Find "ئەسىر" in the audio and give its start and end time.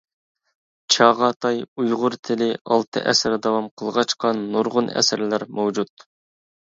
3.13-3.37